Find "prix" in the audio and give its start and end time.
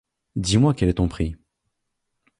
1.07-1.35